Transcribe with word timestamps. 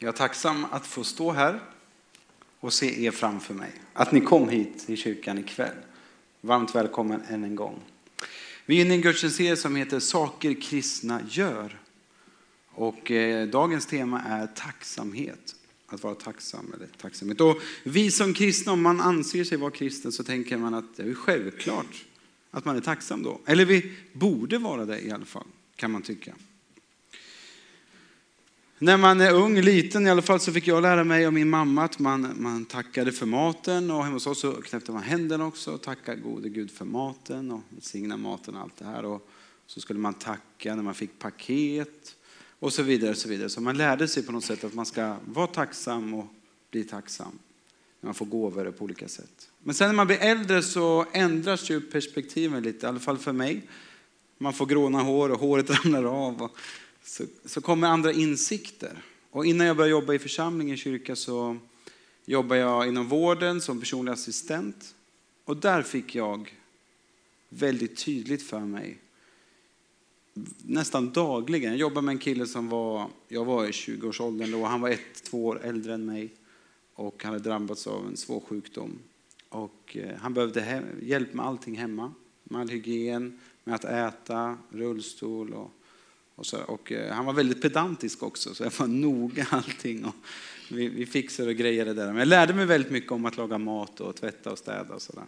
Jag 0.00 0.08
är 0.08 0.12
tacksam 0.12 0.66
att 0.70 0.86
få 0.86 1.04
stå 1.04 1.32
här 1.32 1.60
och 2.60 2.72
se 2.72 3.04
er 3.04 3.10
framför 3.10 3.54
mig. 3.54 3.72
Att 3.92 4.12
ni 4.12 4.20
kom 4.20 4.48
hit 4.48 4.86
till 4.86 4.96
kyrkan 4.96 5.38
ikväll. 5.38 5.74
Varmt 6.40 6.74
välkommen 6.74 7.22
än 7.28 7.44
en 7.44 7.56
gång. 7.56 7.80
Vi 8.66 8.76
är 8.76 8.80
inne 8.80 8.94
i 8.94 8.96
en 8.96 9.02
gudstjänstserie 9.02 9.56
som 9.56 9.76
heter 9.76 10.00
Saker 10.00 10.60
kristna 10.62 11.20
gör. 11.28 11.78
Och 12.70 13.10
eh, 13.10 13.48
dagens 13.48 13.86
tema 13.86 14.22
är 14.22 14.46
tacksamhet. 14.46 15.54
Att 15.86 16.02
vara 16.02 16.14
tacksam 16.14 16.72
eller 16.76 16.86
tacksamhet. 16.86 17.40
Och 17.40 17.62
vi 17.84 18.10
som 18.10 18.34
kristna, 18.34 18.72
om 18.72 18.82
man 18.82 19.00
anser 19.00 19.44
sig 19.44 19.58
vara 19.58 19.70
kristen 19.70 20.12
så 20.12 20.24
tänker 20.24 20.56
man 20.56 20.74
att 20.74 20.96
det 20.96 21.02
är 21.02 21.14
självklart 21.14 22.04
att 22.50 22.64
man 22.64 22.76
är 22.76 22.80
tacksam 22.80 23.22
då. 23.22 23.40
Eller 23.46 23.64
vi 23.64 23.92
borde 24.12 24.58
vara 24.58 24.84
det 24.84 25.00
i 25.00 25.10
alla 25.10 25.24
fall, 25.24 25.46
kan 25.76 25.90
man 25.90 26.02
tycka. 26.02 26.34
När 28.80 28.96
man 28.96 29.20
är 29.20 29.32
ung, 29.32 29.60
liten 29.60 30.06
i 30.06 30.10
alla 30.10 30.22
fall, 30.22 30.40
så 30.40 30.52
fick 30.52 30.66
jag 30.66 30.82
lära 30.82 31.04
mig 31.04 31.26
av 31.26 31.32
min 31.32 31.48
mamma 31.48 31.84
att 31.84 31.98
man, 31.98 32.34
man 32.36 32.64
tackade 32.64 33.12
för 33.12 33.26
maten 33.26 33.90
och 33.90 34.04
hemma 34.04 34.16
hos 34.16 34.26
oss 34.26 34.40
så 34.40 34.52
knäppte 34.52 34.92
man 34.92 35.02
händerna 35.02 35.46
också 35.46 35.72
och 35.72 35.82
tackade 35.82 36.20
gode 36.20 36.48
Gud 36.48 36.70
för 36.70 36.84
maten 36.84 37.50
och 37.50 37.60
välsignade 37.68 38.22
maten 38.22 38.56
och 38.56 38.62
allt 38.62 38.76
det 38.76 38.84
här. 38.84 39.04
Och 39.04 39.28
så 39.66 39.80
skulle 39.80 39.98
man 39.98 40.14
tacka 40.14 40.74
när 40.74 40.82
man 40.82 40.94
fick 40.94 41.18
paket 41.18 42.16
och 42.58 42.72
så 42.72 42.82
vidare. 42.82 43.10
Och 43.10 43.16
så, 43.16 43.28
vidare. 43.28 43.48
så 43.48 43.60
man 43.60 43.76
lärde 43.76 44.08
sig 44.08 44.22
på 44.22 44.32
något 44.32 44.44
sätt 44.44 44.64
att 44.64 44.74
man 44.74 44.86
ska 44.86 45.16
vara 45.24 45.46
tacksam 45.46 46.14
och 46.14 46.26
bli 46.70 46.84
tacksam. 46.84 47.38
När 48.00 48.08
man 48.08 48.14
får 48.14 48.26
gåvor 48.26 48.70
på 48.70 48.84
olika 48.84 49.08
sätt. 49.08 49.48
Men 49.62 49.74
sen 49.74 49.88
när 49.88 49.94
man 49.94 50.06
blir 50.06 50.18
äldre 50.18 50.62
så 50.62 51.06
ändras 51.12 51.70
ju 51.70 51.80
perspektiven 51.80 52.62
lite, 52.62 52.86
i 52.86 52.88
alla 52.88 53.00
fall 53.00 53.18
för 53.18 53.32
mig. 53.32 53.62
Man 54.38 54.52
får 54.52 54.66
gråna 54.66 55.02
hår 55.02 55.30
och 55.30 55.40
håret 55.40 55.70
ramlar 55.84 56.04
av. 56.04 56.42
Och 56.42 56.56
så, 57.08 57.24
så 57.44 57.60
kommer 57.60 57.88
andra 57.88 58.12
insikter. 58.12 59.02
Och 59.30 59.46
innan 59.46 59.66
jag 59.66 59.76
började 59.76 59.90
jobba 59.90 60.14
i 60.14 60.18
församlingen 60.18 60.74
i 60.74 60.78
kyrka 60.78 61.16
så 61.16 61.56
jobbade 62.24 62.60
jag 62.60 62.88
inom 62.88 63.08
vården 63.08 63.60
som 63.60 63.80
personlig 63.80 64.12
assistent. 64.12 64.94
Och 65.44 65.56
där 65.56 65.82
fick 65.82 66.14
jag 66.14 66.54
väldigt 67.48 67.96
tydligt 67.96 68.42
för 68.42 68.60
mig, 68.60 68.98
nästan 70.62 71.10
dagligen. 71.10 71.70
Jag 71.70 71.80
jobbade 71.80 72.04
med 72.04 72.12
en 72.12 72.18
kille 72.18 72.46
som 72.46 72.68
var, 72.68 73.10
jag 73.28 73.44
var 73.44 73.66
i 73.66 73.70
20-årsåldern 73.70 74.50
då, 74.50 74.64
han 74.64 74.80
var 74.80 74.88
ett, 74.88 75.22
två 75.22 75.46
år 75.46 75.60
äldre 75.64 75.94
än 75.94 76.06
mig. 76.06 76.34
Och 76.94 77.22
han 77.24 77.32
hade 77.32 77.44
drabbats 77.44 77.86
av 77.86 78.06
en 78.06 78.16
svår 78.16 78.40
sjukdom. 78.40 78.98
Och 79.48 79.96
eh, 79.96 80.16
han 80.16 80.34
behövde 80.34 80.82
hjälp 81.02 81.34
med 81.34 81.46
allting 81.46 81.76
hemma. 81.76 82.14
Med 82.44 82.60
all 82.60 82.68
hygien, 82.68 83.40
med 83.64 83.74
att 83.74 83.84
äta, 83.84 84.58
rullstol 84.70 85.52
och 85.52 85.77
och, 86.38 86.46
så, 86.46 86.58
och 86.62 86.92
eh, 86.92 87.12
han 87.12 87.24
var 87.24 87.32
väldigt 87.32 87.62
pedantisk 87.62 88.22
också, 88.22 88.54
så 88.54 88.62
jag 88.64 88.72
var 88.78 88.86
noga 88.86 89.46
allting. 89.50 90.04
Och 90.04 90.14
vi, 90.70 90.88
vi 90.88 91.06
fixade 91.06 91.48
och 91.48 91.56
grejade 91.56 91.94
det 91.94 92.02
där. 92.02 92.06
Men 92.06 92.18
jag 92.18 92.28
lärde 92.28 92.54
mig 92.54 92.66
väldigt 92.66 92.92
mycket 92.92 93.12
om 93.12 93.24
att 93.24 93.36
laga 93.36 93.58
mat 93.58 94.00
och 94.00 94.16
tvätta 94.16 94.52
och 94.52 94.58
städa 94.58 94.94
och 94.94 95.02
sådär. 95.02 95.24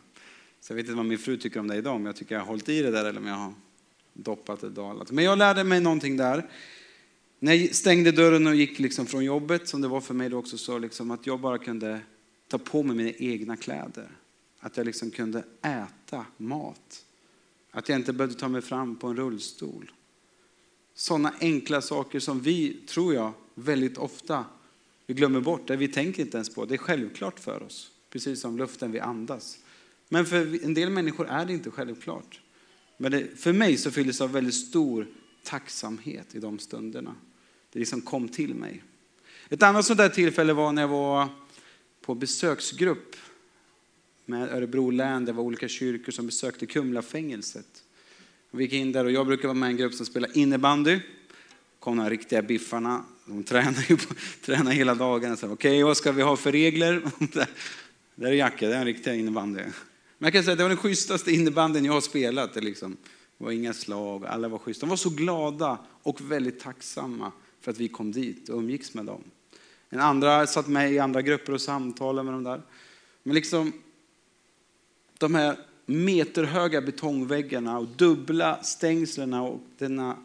Så 0.61 0.73
jag 0.73 0.77
vet 0.77 0.85
inte 0.85 0.97
vad 0.97 1.07
min 1.07 1.19
fru 1.19 1.37
tycker 1.37 1.61
om 1.61 1.69
det 1.69 1.77
idag, 1.77 1.95
om 1.95 2.07
jag 2.07 2.17
tycker 2.17 2.35
jag 2.35 2.43
har 2.43 2.47
hållit 2.47 2.69
i 2.69 2.83
det 2.83 2.91
där 2.91 3.05
eller 3.05 3.21
om 3.21 3.27
jag 3.27 3.35
har 3.35 3.53
doppat 4.13 4.63
och 4.63 4.73
dalat. 4.73 5.11
Men 5.11 5.25
jag 5.25 5.39
lärde 5.39 5.65
mig 5.65 5.81
någonting 5.81 6.17
där. 6.17 6.51
När 7.39 7.53
jag 7.53 7.75
stängde 7.75 8.13
dörren 8.13 8.47
och 8.47 8.55
gick 8.55 8.79
liksom 8.79 9.07
från 9.07 9.25
jobbet, 9.25 9.69
som 9.69 9.81
det 9.81 9.89
var 9.89 10.01
för 10.01 10.15
mig 10.15 10.29
då 10.29 10.39
också, 10.39 10.59
så 10.59 10.79
liksom 10.79 11.11
att 11.11 11.27
jag 11.27 11.41
bara 11.41 11.59
kunde 11.59 12.01
ta 12.49 12.59
på 12.59 12.83
mig 12.83 12.97
mina 12.97 13.11
egna 13.19 13.57
kläder. 13.57 14.09
Att 14.61 14.77
jag 14.77 14.87
liksom 14.87 15.11
kunde 15.11 15.45
äta 15.63 16.27
mat. 16.37 17.05
Att 17.71 17.89
jag 17.89 17.99
inte 17.99 18.13
behövde 18.13 18.39
ta 18.39 18.49
mig 18.49 18.63
fram 18.63 18.97
på 18.97 19.07
en 19.07 19.17
rullstol. 19.17 19.93
Sådana 20.95 21.35
enkla 21.41 21.81
saker 21.81 22.21
som 22.21 22.41
vi, 22.41 22.77
tror 22.87 23.15
jag, 23.15 23.33
väldigt 23.55 23.99
ofta 23.99 24.45
vi 25.07 25.15
glömmer 25.15 25.41
bort, 25.41 25.69
det 25.69 25.77
vi 25.77 25.89
tänker 25.89 26.23
inte 26.23 26.37
ens 26.37 26.55
på. 26.55 26.65
Det 26.65 26.75
är 26.75 26.79
självklart 26.79 27.41
för 27.41 27.63
oss, 27.63 27.91
precis 28.11 28.41
som 28.41 28.59
luften 28.59 28.93
vi 28.93 29.01
andas. 29.01 29.59
Men 30.09 30.27
för 30.27 30.65
en 30.65 30.75
del 30.75 30.91
människor 30.91 31.29
är 31.29 31.45
det 31.45 31.53
inte 31.53 31.71
självklart. 31.71 32.41
Men 32.97 33.13
det, 33.13 33.41
för 33.41 33.53
mig 33.53 33.77
så 33.77 33.91
fylldes 33.91 34.19
det 34.19 34.25
av 34.25 34.33
väldigt 34.33 34.55
stor 34.55 35.07
tacksamhet 35.43 36.35
i 36.35 36.39
de 36.39 36.59
stunderna. 36.59 37.15
Det 37.73 37.79
liksom 37.79 38.01
kom 38.01 38.29
till 38.29 38.55
mig. 38.55 38.83
Ett 39.49 39.63
annat 39.63 39.85
sådant 39.85 39.99
där 39.99 40.09
tillfälle 40.15 40.53
var 40.53 40.73
när 40.73 40.83
jag 40.83 40.89
var 40.89 41.29
på 42.01 42.15
besöksgrupp 42.15 43.17
med 44.25 44.49
Örebro 44.49 44.91
län. 44.91 45.25
Det 45.25 45.33
var 45.33 45.43
olika 45.43 45.69
kyrkor 45.69 46.13
som 46.13 46.27
besökte 46.27 46.67
Kumlafängelset. 46.67 47.85
Vi 48.53 48.65
gick 48.65 48.73
in 48.73 48.93
där 48.93 49.05
och 49.05 49.11
jag 49.11 49.27
brukar 49.27 49.49
vara 49.49 49.59
med 49.59 49.69
i 49.69 49.71
en 49.71 49.77
grupp 49.77 49.95
som 49.95 50.07
spelar 50.07 50.37
innebandy. 50.37 51.01
kom 51.79 51.97
de 51.97 52.11
riktiga 52.11 52.43
biffarna. 52.43 53.05
De 53.25 53.45
tränar 53.45 53.91
ju 53.91 53.97
på, 53.97 54.15
tränar 54.45 54.71
hela 54.73 54.95
dagen. 54.95 55.33
Okej, 55.33 55.51
okay, 55.51 55.83
vad 55.83 55.97
ska 55.97 56.13
vi 56.13 56.23
ha 56.23 56.37
för 56.37 56.53
regler? 56.53 57.03
Där 58.15 58.29
är 58.31 58.33
Jacke, 58.33 58.67
det 58.67 58.75
är 58.75 58.79
en 58.79 58.85
riktig 58.85 59.15
innebandy. 59.15 59.61
Men 59.61 60.27
jag 60.27 60.33
kan 60.33 60.43
säga 60.43 60.53
att 60.53 60.59
det 60.59 60.65
var 60.65 60.69
den 60.69 60.79
schysstaste 60.79 61.33
innebandyn 61.33 61.85
jag 61.85 61.93
har 61.93 62.01
spelat. 62.01 62.55
Det, 62.55 62.61
liksom. 62.61 62.97
det 63.39 63.45
var 63.45 63.51
inga 63.51 63.73
slag, 63.73 64.27
alla 64.27 64.49
var 64.49 64.59
schyssta. 64.59 64.87
De 64.87 64.91
var 64.91 64.97
så 64.97 65.11
glada 65.11 65.79
och 66.03 66.21
väldigt 66.21 66.61
tacksamma 66.61 67.33
för 67.61 67.71
att 67.71 67.79
vi 67.79 67.89
kom 67.89 68.13
dit 68.13 68.49
och 68.49 68.59
umgicks 68.59 68.95
med 68.95 69.05
dem. 69.05 69.25
En 69.89 70.01
andra 70.01 70.47
satt 70.47 70.69
med 70.69 70.93
i 70.93 70.99
andra 70.99 71.23
grupper 71.23 71.53
och 71.53 71.61
samtalade 71.61 72.25
med 72.25 72.35
dem 72.35 72.45
där. 72.45 72.63
Men 73.23 73.35
liksom, 73.35 73.73
de 75.19 75.35
här 75.35 75.57
meterhöga 75.87 76.81
betongväggarna 76.81 77.79
och 77.79 77.89
dubbla 77.89 78.63
stängslen 78.63 79.35
och 79.35 79.61
denna 79.79 80.17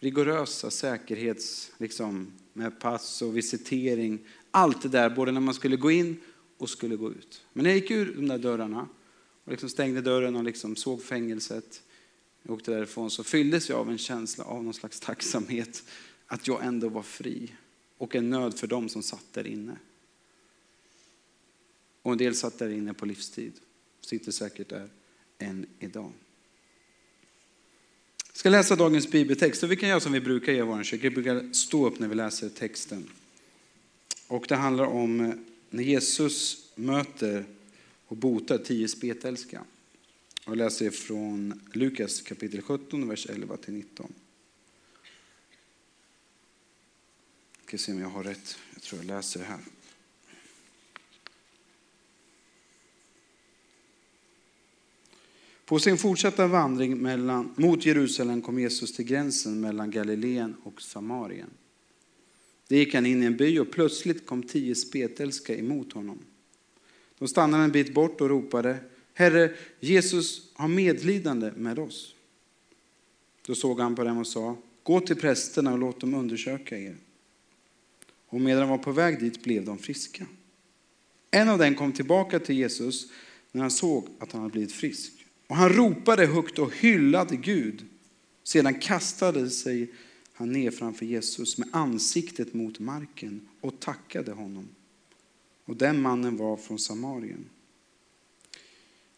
rigorösa 0.00 0.70
säkerhets, 0.70 1.72
liksom, 1.78 2.32
med 2.52 2.80
pass 2.80 3.22
och 3.22 3.36
visitering. 3.36 4.18
Allt 4.50 4.82
det 4.82 4.88
där, 4.88 5.10
både 5.10 5.32
när 5.32 5.40
man 5.40 5.54
skulle 5.54 5.76
gå 5.76 5.90
in 5.90 6.20
och 6.58 6.70
skulle 6.70 6.96
gå 6.96 7.10
ut. 7.10 7.44
Men 7.52 7.62
när 7.62 7.70
jag 7.70 7.78
gick 7.78 7.90
ur 7.90 8.14
de 8.14 8.28
där 8.28 8.38
dörrarna 8.38 8.88
och 9.44 9.50
liksom 9.50 9.68
stängde 9.68 10.00
dörren 10.00 10.36
och 10.36 10.44
liksom 10.44 10.76
såg 10.76 11.02
fängelset, 11.02 11.82
jag 12.42 12.54
åkte 12.54 12.70
därifrån, 12.70 13.10
så 13.10 13.24
fylldes 13.24 13.68
jag 13.68 13.78
av 13.78 13.90
en 13.90 13.98
känsla 13.98 14.44
av 14.44 14.64
någon 14.64 14.74
slags 14.74 15.00
tacksamhet 15.00 15.84
att 16.26 16.48
jag 16.48 16.64
ändå 16.64 16.88
var 16.88 17.02
fri 17.02 17.54
och 17.98 18.16
en 18.16 18.30
nöd 18.30 18.58
för 18.58 18.66
dem 18.66 18.88
som 18.88 19.02
satt 19.02 19.32
där 19.32 19.46
inne. 19.46 19.76
Och 22.02 22.12
en 22.12 22.18
del 22.18 22.34
satt 22.34 22.58
där 22.58 22.68
inne 22.68 22.94
på 22.94 23.06
livstid 23.06 23.52
sitter 24.00 24.32
säkert 24.32 24.68
där 24.68 24.88
än 25.38 25.66
idag. 25.78 26.12
Jag 28.26 28.36
ska 28.36 28.48
läsa 28.50 28.76
dagens 28.76 29.10
bibeltext 29.10 29.62
och 29.62 29.72
vi 29.72 29.76
kan 29.76 29.88
göra 29.88 30.00
som 30.00 30.12
vi 30.12 30.20
brukar 30.20 30.52
göra 30.52 30.66
i 30.66 30.68
vår 30.68 30.82
kyrka. 30.82 31.02
Vi 31.02 31.10
brukar 31.10 31.52
stå 31.52 31.86
upp 31.86 31.98
när 31.98 32.08
vi 32.08 32.14
läser 32.14 32.48
texten. 32.48 33.08
Och 34.26 34.44
det 34.48 34.56
handlar 34.56 34.84
om 34.84 35.20
eh, 35.20 35.34
när 35.70 35.82
Jesus 35.82 36.68
möter 36.74 37.44
och 38.06 38.16
botar 38.16 38.58
tio 38.58 38.88
spetälska. 38.88 39.64
Jag 40.46 40.56
läser 40.56 40.90
från 40.90 41.60
Lukas 41.72 42.20
kapitel 42.20 42.62
17, 42.62 43.08
vers 43.08 43.26
11 43.26 43.56
till 43.56 43.74
19. 43.74 44.12
Jag 47.56 47.66
ska 47.66 47.78
se 47.78 47.92
om 47.92 48.00
jag 48.00 48.08
har 48.08 48.24
rätt. 48.24 48.58
Jag 48.74 48.82
tror 48.82 49.00
jag 49.00 49.06
läser 49.06 49.40
det 49.40 49.46
här. 49.46 49.60
På 55.70 55.78
sin 55.78 55.98
fortsatta 55.98 56.46
vandring 56.46 56.98
mellan, 56.98 57.54
mot 57.56 57.86
Jerusalem 57.86 58.42
kom 58.42 58.58
Jesus 58.58 58.92
till 58.92 59.04
gränsen 59.04 59.60
mellan 59.60 59.90
Galileen 59.90 60.56
och 60.62 60.82
Samarien. 60.82 61.50
Där 62.68 62.76
gick 62.76 62.94
han 62.94 63.06
in 63.06 63.22
i 63.22 63.26
en 63.26 63.36
by 63.36 63.58
och 63.58 63.70
plötsligt 63.70 64.26
kom 64.26 64.42
tio 64.42 64.74
spetälska 64.74 65.56
emot 65.56 65.92
honom. 65.92 66.18
De 67.18 67.28
stannade 67.28 67.64
en 67.64 67.70
bit 67.70 67.94
bort 67.94 68.20
och 68.20 68.28
ropade, 68.28 68.78
Herre, 69.14 69.54
Jesus 69.80 70.50
har 70.54 70.68
medlidande 70.68 71.52
med 71.56 71.78
oss. 71.78 72.14
Då 73.46 73.54
såg 73.54 73.80
han 73.80 73.96
på 73.96 74.04
dem 74.04 74.18
och 74.18 74.26
sa, 74.26 74.56
gå 74.82 75.00
till 75.00 75.16
prästerna 75.16 75.72
och 75.72 75.78
låt 75.78 76.00
dem 76.00 76.14
undersöka 76.14 76.78
er. 76.78 76.96
Och 78.26 78.40
medan 78.40 78.60
de 78.60 78.70
var 78.70 78.78
på 78.78 78.92
väg 78.92 79.20
dit 79.20 79.42
blev 79.42 79.64
de 79.64 79.78
friska. 79.78 80.26
En 81.30 81.48
av 81.48 81.58
dem 81.58 81.74
kom 81.74 81.92
tillbaka 81.92 82.38
till 82.38 82.56
Jesus 82.56 83.06
när 83.52 83.60
han 83.60 83.70
såg 83.70 84.08
att 84.18 84.32
han 84.32 84.40
hade 84.40 84.52
blivit 84.52 84.72
frisk. 84.72 85.19
Och 85.50 85.56
han 85.56 85.68
ropade 85.68 86.26
högt 86.26 86.58
och 86.58 86.76
hyllade 86.76 87.36
Gud. 87.36 87.86
Sedan 88.42 88.74
kastade 88.74 89.50
sig 89.50 89.90
han 90.32 90.52
ner 90.52 90.70
framför 90.70 91.06
Jesus 91.06 91.58
med 91.58 91.68
ansiktet 91.72 92.54
mot 92.54 92.78
marken 92.78 93.48
och 93.60 93.80
tackade 93.80 94.32
honom. 94.32 94.68
Och 95.64 95.76
den 95.76 96.02
mannen 96.02 96.36
var 96.36 96.56
från 96.56 96.78
Samarien. 96.78 97.44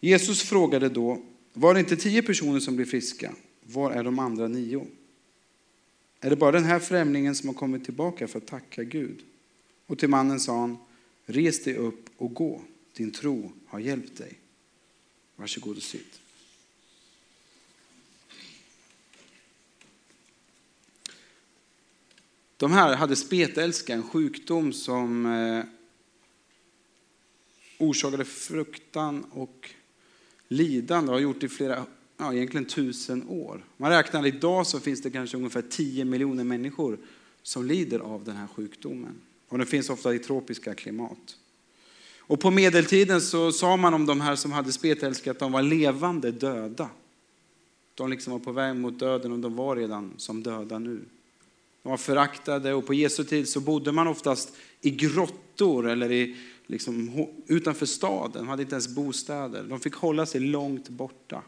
Jesus 0.01 0.43
frågade 0.43 0.89
då, 0.89 1.23
var 1.53 1.75
det 1.75 1.81
inte 1.81 1.97
tio 1.97 2.23
personer 2.23 2.61
som 2.61 2.77
blev 2.77 2.87
friska? 2.87 3.35
Var 3.65 3.91
är 3.91 4.05
de 4.05 4.19
andra 4.19 4.49
nio? 4.49 4.87
Är 6.21 6.31
det 6.31 6.37
bara 6.37 6.53
den 6.53 6.65
här 6.65 6.79
främlingen 6.79 7.35
som 7.35 7.49
har 7.49 7.55
kommit 7.55 7.85
tillbaka 7.85 8.29
för 8.29 8.39
att 8.39 8.47
tacka 8.47 8.85
Gud? 8.85 9.23
Och 9.87 9.99
till 9.99 10.09
mannen 10.09 10.41
sa 10.41 10.61
han, 10.61 10.77
res 11.27 11.65
dig 11.65 11.77
upp 11.77 12.11
och 12.17 12.35
gå, 12.35 12.63
din 12.97 13.11
tro 13.11 13.53
har 13.67 13.79
hjälpt 13.79 14.19
dig. 14.19 14.42
Varsågod 15.37 15.77
och 15.77 15.83
sitt. 15.83 16.21
De 22.57 22.73
här 22.73 22.97
hade 22.97 23.17
spetälska, 23.17 23.95
en 23.95 24.03
sjukdom 24.03 24.73
som 24.73 25.27
eh, 25.27 25.65
orsakade 27.79 28.25
fruktan 28.25 29.25
och 29.31 29.71
lidande 30.49 31.09
och 31.09 31.15
har 31.15 31.23
gjort 31.23 31.41
det 31.41 31.47
i 31.47 31.49
flera, 31.49 31.87
ja, 32.17 32.35
egentligen 32.35 32.65
tusen 32.65 33.29
år. 33.29 33.65
Man 33.77 33.91
räknar 33.91 34.27
idag 34.27 34.67
så 34.67 34.81
finns 34.81 35.03
det 35.03 35.11
kanske 35.11 35.37
ungefär 35.37 35.63
10 35.63 36.05
miljoner 36.05 36.45
människor 36.45 36.99
som 37.43 37.67
lider 37.67 37.99
av 37.99 38.25
den 38.25 38.37
här 38.37 38.47
sjukdomen. 38.47 39.15
Och 39.49 39.59
den 39.59 39.67
finns 39.67 39.91
ofta 39.91 40.15
i 40.15 40.19
tropiska 40.19 40.75
klimat. 40.75 41.37
Och 42.33 42.41
på 42.41 42.51
medeltiden 42.51 43.21
så 43.21 43.53
sa 43.53 43.77
man 43.77 43.95
om 43.95 44.07
de 44.07 44.21
här 44.21 44.37
som 44.37 44.53
hade 44.53 44.73
spetälska 44.73 45.31
att 45.31 45.39
de 45.39 45.53
var 45.53 45.63
levande 45.63 46.31
döda. 46.31 46.91
De 47.95 48.11
liksom 48.11 48.33
var 48.33 48.41
på 48.41 48.53
väg 48.53 48.77
mot 48.77 48.99
döden 48.99 49.33
och 49.33 49.39
de 49.39 49.57
var 49.57 49.77
redan 49.77 50.15
som 50.17 50.43
döda 50.43 50.79
nu. 50.79 51.01
De 51.83 51.89
var 51.89 51.97
föraktade 51.97 52.75
och 52.75 52.87
på 52.87 52.95
Jesu 52.95 53.25
tid 53.25 53.49
så 53.49 53.61
bodde 53.61 53.93
man 53.93 54.07
oftast 54.07 54.57
i 54.81 54.91
grottor 54.91 55.89
eller 55.89 56.13
i, 56.13 56.37
liksom, 56.67 57.27
utanför 57.47 57.87
staden. 57.87 58.43
De 58.43 58.49
hade 58.49 58.63
inte 58.63 58.75
ens 58.75 58.89
bostäder. 58.89 59.63
De 59.63 59.81
fick 59.81 59.95
hålla 59.95 60.27
sig 60.27 60.41
långt 60.41 60.89
borta 60.89 61.43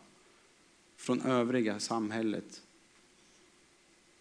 från 0.97 1.23
övriga 1.23 1.81
samhället. 1.81 2.63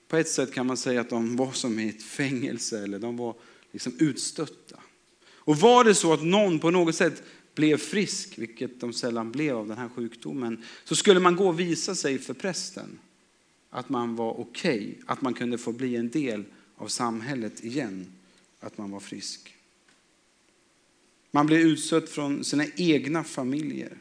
På 0.08 0.18
ett 0.18 0.30
sätt 0.30 0.54
kan 0.54 0.68
man 0.68 0.78
säga 0.78 1.02
att 1.02 1.10
de 1.10 1.36
var 1.36 1.52
som 1.52 1.80
i 1.80 1.90
ett 1.90 2.04
fängelse 2.04 2.84
eller 2.84 3.00
de 3.00 3.18
var 3.18 3.36
liksom 3.72 3.94
utstötta. 4.00 4.83
Och 5.46 5.58
var 5.58 5.84
det 5.84 5.96
så 5.96 6.14
att 6.14 6.24
någon 6.24 6.60
på 6.60 6.72
något 6.72 6.96
sätt 6.96 7.24
blev 7.56 7.78
frisk, 7.78 8.38
vilket 8.38 8.80
de 8.80 8.94
sällan 8.94 9.32
blev 9.32 9.58
av 9.58 9.68
den 9.68 9.78
här 9.78 9.90
sjukdomen, 9.90 10.64
så 10.84 10.96
skulle 10.96 11.20
man 11.20 11.36
gå 11.36 11.48
och 11.48 11.60
visa 11.60 11.96
sig 11.96 12.20
för 12.20 12.34
prästen 12.34 13.00
att 13.70 13.90
man 13.90 14.16
var 14.16 14.40
okej, 14.40 14.78
okay, 14.78 14.96
att 15.06 15.22
man 15.22 15.34
kunde 15.34 15.58
få 15.58 15.72
bli 15.72 15.96
en 15.96 16.10
del 16.10 16.44
av 16.78 16.88
samhället 16.88 17.64
igen, 17.64 18.14
att 18.60 18.78
man 18.78 18.92
var 18.92 19.00
frisk. 19.00 19.56
Man 21.32 21.46
blev 21.46 21.60
utsatt 21.60 22.10
från 22.10 22.44
sina 22.44 22.66
egna 22.76 23.24
familjer. 23.24 23.98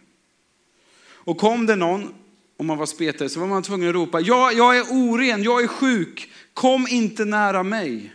Och 1.05 1.39
kom 1.39 1.67
det 1.67 1.77
någon, 1.77 2.15
om 2.57 2.67
man 2.67 2.79
var 2.79 2.87
spetare, 2.87 3.29
så 3.29 3.41
var 3.41 3.47
man 3.47 3.63
tvungen 3.63 3.89
att 3.89 3.95
ropa, 3.95 4.21
ja, 4.21 4.53
jag 4.53 4.79
är 4.79 4.83
oren, 4.91 5.43
jag 5.43 5.63
är 5.63 5.69
sjuk, 5.69 6.31
kom 6.55 6.87
inte 6.89 7.25
nära 7.25 7.63
mig, 7.63 8.15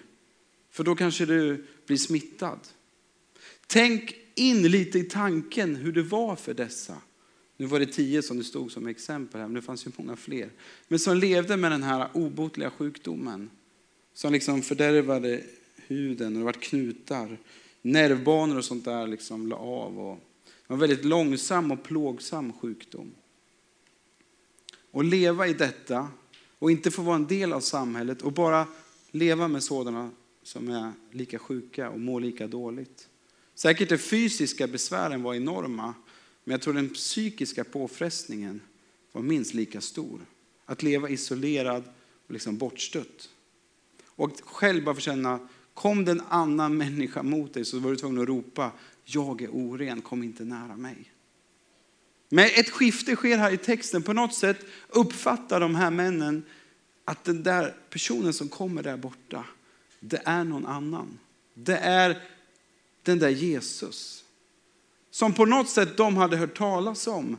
för 0.72 0.84
då 0.84 0.96
kanske 0.96 1.26
du 1.26 1.66
blir 1.86 1.98
smittad. 1.98 2.60
Tänk 3.68 4.16
in 4.36 4.64
lite 4.64 5.00
i 5.00 5.04
tanken 5.04 5.76
hur 5.76 5.92
det 5.92 6.04
var 6.04 6.36
för 6.36 6.54
dessa. 6.54 6.98
Nu 7.58 7.66
var 7.66 7.80
det 7.80 7.86
tio 7.86 8.22
som 8.22 8.38
det 8.38 8.44
stod 8.44 8.72
som 8.72 8.88
exempel 8.88 9.42
här, 9.42 9.48
men 9.48 9.56
det 9.56 9.62
fanns 9.62 9.88
ju 9.88 9.92
många 9.98 10.16
fler. 10.16 10.50
Men 10.88 11.00
som 11.00 11.18
levde 11.18 11.58
med 11.58 11.72
den 11.72 11.84
här 11.84 12.10
obotliga 12.14 12.70
sjukdomen. 12.70 13.50
Som 14.14 14.34
liksom 14.34 14.62
fördärvade 14.62 15.44
huden 15.76 16.34
och 16.34 16.40
det 16.40 16.46
var 16.46 16.54
knutar. 16.54 17.38
Nervbanor 17.82 18.58
och 18.58 18.66
sånt 18.66 18.86
där 18.86 19.08
liksom 19.08 19.48
la 19.48 19.56
av. 19.56 20.00
Och 20.00 20.18
det 20.46 20.64
var 20.68 20.76
en 20.76 20.80
väldigt 20.80 21.06
långsam 21.06 21.72
och 21.72 21.84
plågsam 21.84 22.54
sjukdom. 22.54 23.12
Och 24.92 25.04
leva 25.04 25.48
i 25.48 25.54
detta 25.54 26.08
och 26.60 26.72
inte 26.72 26.92
få 26.92 27.02
vara 27.02 27.16
en 27.16 27.28
del 27.28 27.54
av 27.54 27.60
samhället 27.60 28.22
och 28.22 28.34
bara 28.34 28.68
leva 29.12 29.48
med 29.48 29.64
sådana 29.64 30.12
som 30.44 30.70
är 30.70 30.92
lika 31.12 31.40
sjuka 31.40 31.90
och 31.90 32.00
mår 32.00 32.22
lika 32.22 32.48
dåligt. 32.48 33.10
Säkert 33.58 33.90
de 33.90 33.98
fysiska 33.98 34.68
besvären 34.68 35.24
var 35.24 35.36
enorma, 35.36 35.94
men 36.44 36.52
jag 36.52 36.62
tror 36.62 36.74
den 36.74 36.90
psykiska 36.90 37.64
påfrestningen 37.64 38.62
var 39.12 39.22
minst 39.22 39.54
lika 39.54 39.82
stor. 39.82 40.20
Att 40.66 40.84
leva 40.84 41.10
isolerad 41.10 41.84
och 42.28 42.34
liksom 42.34 42.58
bortstött. 42.58 43.30
Och 44.06 44.32
själv 44.44 44.84
bara 44.84 44.96
få 44.96 45.02
känna, 45.02 45.48
kom 45.74 46.06
det 46.06 46.12
en 46.12 46.22
annan 46.30 46.78
människa 46.78 47.24
mot 47.24 47.54
dig 47.54 47.66
så 47.66 47.80
var 47.80 47.90
du 47.90 47.96
tvungen 47.96 48.22
att 48.22 48.28
ropa, 48.28 48.72
jag 49.04 49.42
är 49.42 49.50
oren, 49.50 50.02
kom 50.02 50.24
inte 50.24 50.44
nära 50.44 50.78
mig. 50.78 51.12
Men 52.30 52.46
ett 52.46 52.70
skifte 52.70 53.16
sker 53.16 53.38
här 53.38 53.52
i 53.52 53.58
texten. 53.58 54.04
På 54.04 54.14
något 54.14 54.36
sätt 54.36 54.66
uppfattar 54.88 55.60
de 55.60 55.76
här 55.76 55.92
männen 55.92 56.44
att 57.06 57.24
den 57.24 57.44
där 57.44 57.76
personen 57.90 58.34
som 58.34 58.50
kommer 58.50 58.84
där 58.84 58.98
borta, 58.98 59.46
det 60.00 60.22
är 60.26 60.44
någon 60.44 60.66
annan. 60.66 61.20
Det 61.54 61.78
är 61.78 62.22
den 63.08 63.20
där 63.20 63.30
Jesus. 63.30 64.24
Som 65.12 65.34
på 65.34 65.46
något 65.46 65.70
sätt 65.70 65.98
de 65.98 66.18
hade 66.18 66.38
hört 66.38 66.58
talas 66.58 67.08
om. 67.08 67.38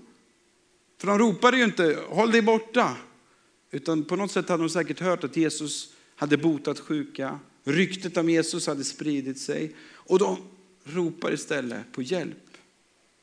För 0.98 1.06
de 1.06 1.18
ropade 1.18 1.56
ju 1.56 1.64
inte, 1.64 1.98
håll 2.08 2.30
dig 2.30 2.42
borta. 2.42 2.96
Utan 3.70 4.04
på 4.04 4.16
något 4.16 4.30
sätt 4.30 4.48
hade 4.48 4.62
de 4.62 4.70
säkert 4.70 5.00
hört 5.00 5.24
att 5.24 5.36
Jesus 5.36 5.92
hade 6.16 6.36
botat 6.36 6.78
sjuka. 6.80 7.38
Ryktet 7.64 8.16
om 8.16 8.30
Jesus 8.30 8.66
hade 8.66 8.84
spridit 8.84 9.38
sig. 9.38 9.74
Och 9.92 10.18
de 10.18 10.36
ropar 10.84 11.32
istället 11.32 11.92
på 11.92 12.02
hjälp 12.02 12.56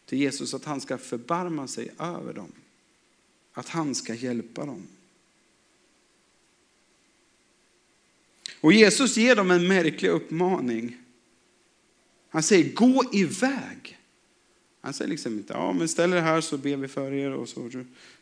till 0.06 0.20
Jesus 0.20 0.54
att 0.54 0.66
han 0.66 0.82
ska 0.82 0.98
förbarma 0.98 1.68
sig 1.68 1.92
över 2.00 2.34
dem. 2.34 2.52
Att 3.54 3.70
han 3.70 3.96
ska 3.96 4.14
hjälpa 4.14 4.66
dem. 4.66 4.88
Och 8.62 8.74
Jesus 8.74 9.18
ger 9.18 9.36
dem 9.36 9.52
en 9.52 9.68
märklig 9.68 10.10
uppmaning. 10.10 11.05
Han 12.36 12.44
säger 12.44 12.74
gå 12.74 13.04
iväg. 13.14 14.00
Han 14.82 14.94
säger 14.94 15.10
liksom 15.10 15.34
inte, 15.34 15.54
ja 15.54 15.74
men 15.74 15.88
ställ 15.88 16.14
er 16.14 16.22
här 16.22 16.42
så 16.42 16.58
ber 16.58 16.78
vi 16.78 16.88
för 16.88 17.14
er 17.14 17.32
och 17.32 17.50
så 17.50 17.70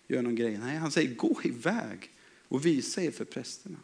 gör 0.07 0.21
någon 0.21 0.35
grej. 0.35 0.57
Nej, 0.57 0.77
han 0.77 0.91
säger 0.91 1.15
gå 1.15 1.41
iväg 1.43 2.11
och 2.47 2.65
visa 2.65 3.03
er 3.03 3.11
för 3.11 3.25
prästerna. 3.25 3.77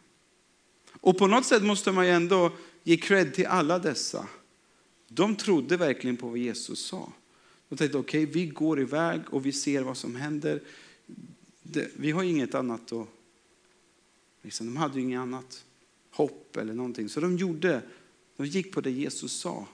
Och 1.00 1.18
på 1.18 1.26
något 1.26 1.46
sätt 1.46 1.62
måste 1.62 1.92
man 1.92 2.06
ju 2.06 2.12
ändå 2.12 2.52
ge 2.82 2.96
cred 2.96 3.34
till 3.34 3.46
alla 3.46 3.78
dessa. 3.78 4.28
De 5.08 5.36
trodde 5.36 5.76
verkligen 5.76 6.16
på 6.16 6.28
vad 6.28 6.38
Jesus 6.38 6.86
sa. 6.86 7.12
De 7.68 7.76
tänkte 7.76 7.98
okej, 7.98 8.22
okay, 8.24 8.42
vi 8.42 8.46
går 8.46 8.80
iväg 8.80 9.20
och 9.26 9.46
vi 9.46 9.52
ser 9.52 9.82
vad 9.82 9.96
som 9.96 10.16
händer. 10.16 10.62
vi 11.96 12.10
har 12.10 12.22
inget 12.22 12.54
annat 12.54 12.92
att... 12.92 13.08
Liksom, 14.42 14.66
de 14.66 14.76
hade 14.76 14.94
ju 14.98 15.00
inget 15.00 15.20
annat 15.20 15.64
hopp 16.10 16.56
eller 16.56 16.74
någonting. 16.74 17.08
Så 17.08 17.20
de 17.20 17.36
gjorde, 17.36 17.82
de 18.36 18.46
gick 18.46 18.72
på 18.72 18.80
det 18.80 18.90
Jesus 18.90 19.32
sa. 19.32 19.66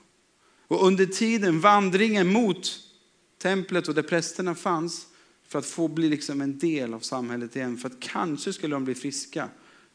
Och 0.68 0.86
under 0.86 1.06
tiden, 1.06 1.60
vandringen 1.60 2.32
mot 2.32 2.80
templet 3.38 3.88
och 3.88 3.94
där 3.94 4.02
prästerna 4.02 4.54
fanns, 4.54 5.06
för 5.48 5.58
att 5.58 5.66
få 5.66 5.88
bli 5.88 6.08
liksom 6.08 6.40
en 6.40 6.58
del 6.58 6.94
av 6.94 7.00
samhället 7.00 7.56
igen, 7.56 7.76
för 7.76 7.88
att 7.88 8.00
kanske 8.00 8.52
skulle 8.52 8.76
de 8.76 8.84
bli 8.84 8.94
friska. 8.94 9.48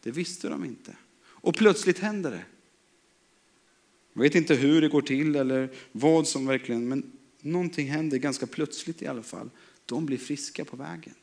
Det 0.04 0.12
visste 0.12 0.50
de 0.50 0.66
inte. 0.66 0.96
Och 1.24 1.56
plötsligt 1.56 2.00
händer 2.00 2.32
det. 2.32 2.44
Jag 4.14 4.22
vet 4.22 4.36
inte 4.36 4.56
hur 4.56 4.82
det 4.82 4.90
går 4.90 5.02
till 5.02 5.36
eller 5.36 5.70
vad 5.92 6.28
som 6.28 6.46
verkligen, 6.46 6.88
men 6.88 7.12
någonting 7.42 7.88
händer 7.88 8.18
ganska 8.18 8.48
plötsligt 8.48 9.02
i 9.02 9.08
alla 9.08 9.24
fall. 9.24 9.50
De 9.86 10.06
blir 10.06 10.18
friska 10.18 10.66
på 10.66 10.78
vägen. 10.78 11.14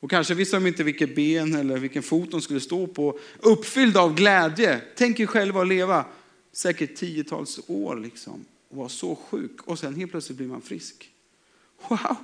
Och 0.00 0.10
kanske 0.10 0.34
visste 0.34 0.56
de 0.56 0.66
inte 0.66 0.84
vilket 0.84 1.14
ben 1.14 1.54
eller 1.54 1.78
vilken 1.78 2.02
fot 2.02 2.30
de 2.30 2.40
skulle 2.40 2.60
stå 2.60 2.86
på. 2.86 3.18
Uppfyllda 3.38 4.00
av 4.00 4.14
glädje. 4.14 4.80
Tänk 4.96 5.20
er 5.20 5.26
själva 5.26 5.60
att 5.60 5.68
leva 5.68 6.04
säkert 6.58 6.96
tiotals 6.96 7.60
år 7.66 7.96
liksom, 7.96 8.44
och 8.68 8.76
var 8.76 8.88
så 8.88 9.16
sjuk 9.16 9.62
och 9.62 9.78
sen 9.78 9.94
helt 9.94 10.10
plötsligt 10.10 10.38
blir 10.38 10.48
man 10.48 10.62
frisk. 10.62 11.12
Wow! 11.88 12.16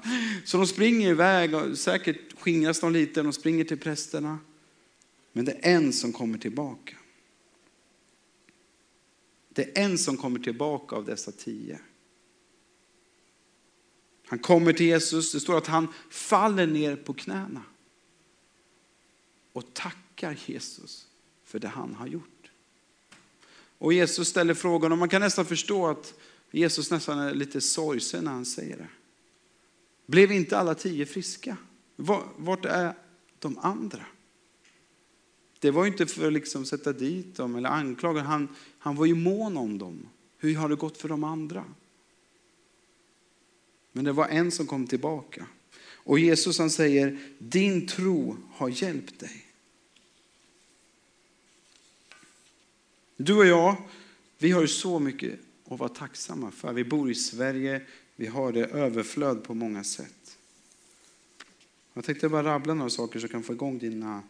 Så 0.44 0.56
de 0.56 0.66
springer 0.66 1.10
iväg 1.10 1.54
och 1.54 1.78
säkert 1.78 2.40
skingras 2.40 2.80
de 2.80 2.92
lite, 2.92 3.22
de 3.22 3.32
springer 3.32 3.64
till 3.64 3.78
prästerna. 3.78 4.38
Men 5.32 5.44
det 5.44 5.52
är 5.52 5.76
en 5.76 5.92
som 5.92 6.12
kommer 6.12 6.38
tillbaka. 6.38 6.96
Det 9.48 9.78
är 9.78 9.84
en 9.84 9.98
som 9.98 10.16
kommer 10.16 10.38
tillbaka 10.38 10.96
av 10.96 11.04
dessa 11.04 11.32
tio. 11.32 11.78
Han 14.26 14.38
kommer 14.38 14.72
till 14.72 14.86
Jesus, 14.86 15.32
det 15.32 15.40
står 15.40 15.58
att 15.58 15.66
han 15.66 15.88
faller 16.10 16.66
ner 16.66 16.96
på 16.96 17.12
knäna 17.12 17.62
och 19.52 19.74
tackar 19.74 20.38
Jesus 20.46 21.08
för 21.44 21.58
det 21.58 21.68
han 21.68 21.94
har 21.94 22.06
gjort. 22.06 22.33
Och 23.78 23.92
Jesus 23.92 24.28
ställer 24.28 24.54
frågan 24.54 24.92
och 24.92 24.98
man 24.98 25.08
kan 25.08 25.20
nästan 25.20 25.46
förstå 25.46 25.86
att 25.86 26.14
Jesus 26.50 26.90
nästan 26.90 27.18
är 27.18 27.34
lite 27.34 27.60
sorgsen 27.60 28.24
när 28.24 28.32
han 28.32 28.46
säger 28.46 28.76
det. 28.76 28.88
Blev 30.06 30.32
inte 30.32 30.58
alla 30.58 30.74
tio 30.74 31.06
friska? 31.06 31.56
Vart 32.36 32.64
är 32.64 32.94
de 33.38 33.58
andra? 33.58 34.06
Det 35.58 35.70
var 35.70 35.86
inte 35.86 36.06
för 36.06 36.26
att 36.26 36.32
liksom 36.32 36.66
sätta 36.66 36.92
dit 36.92 37.36
dem 37.36 37.56
eller 37.56 37.68
anklaga, 37.68 38.20
han, 38.20 38.48
han 38.78 38.96
var 38.96 39.06
ju 39.06 39.14
mån 39.14 39.56
om 39.56 39.78
dem. 39.78 40.08
Hur 40.38 40.54
har 40.54 40.68
det 40.68 40.76
gått 40.76 40.98
för 40.98 41.08
de 41.08 41.24
andra? 41.24 41.64
Men 43.92 44.04
det 44.04 44.12
var 44.12 44.28
en 44.28 44.50
som 44.50 44.66
kom 44.66 44.86
tillbaka. 44.86 45.46
Och 46.04 46.18
Jesus 46.18 46.58
han 46.58 46.70
säger, 46.70 47.18
din 47.38 47.86
tro 47.86 48.36
har 48.52 48.68
hjälpt 48.68 49.20
dig. 49.20 49.43
Du 53.16 53.34
och 53.36 53.46
jag, 53.46 53.76
vi 54.38 54.50
har 54.50 54.60
ju 54.60 54.68
så 54.68 54.98
mycket 54.98 55.40
att 55.68 55.78
vara 55.78 55.88
tacksamma 55.88 56.50
för. 56.50 56.72
Vi 56.72 56.84
bor 56.84 57.10
i 57.10 57.14
Sverige, 57.14 57.82
vi 58.16 58.26
har 58.26 58.52
det 58.52 58.64
överflöd 58.64 59.44
på 59.44 59.54
många 59.54 59.84
sätt. 59.84 60.38
Jag 61.92 62.04
tänkte 62.04 62.28
bara 62.28 62.42
rabbla 62.42 62.74
några 62.74 62.90
saker 62.90 63.20
så 63.20 63.28
kan 63.28 63.42
få 63.42 63.52
igång 63.52 63.78
dina, 63.78 64.22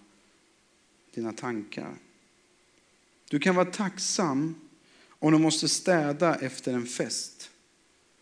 dina 1.14 1.32
tankar. 1.32 1.94
Du 3.30 3.38
kan 3.38 3.54
vara 3.54 3.70
tacksam 3.70 4.54
om 5.08 5.32
du 5.32 5.38
måste 5.38 5.68
städa 5.68 6.34
efter 6.34 6.72
en 6.72 6.86
fest. 6.86 7.50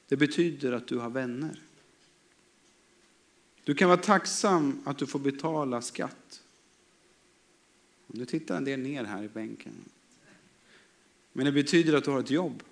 Det 0.08 0.16
betyder 0.16 0.72
att 0.72 0.88
du 0.88 0.98
har 0.98 1.10
vänner. 1.10 1.60
Du 3.64 3.74
kan 3.74 3.88
vara 3.88 4.00
tacksam 4.00 4.82
att 4.84 4.98
du 4.98 5.06
får 5.06 5.18
betala 5.18 5.82
skatt. 5.82 6.42
Nu 8.06 8.24
tittar 8.24 8.56
en 8.56 8.64
del 8.64 8.80
ner 8.80 9.04
här 9.04 9.22
i 9.22 9.28
bänken. 9.28 9.72
Men 11.32 11.46
det 11.46 11.52
betyder 11.52 11.94
att 11.94 12.04
du 12.04 12.10
har 12.10 12.20
ett 12.20 12.30
jobb. 12.30 12.62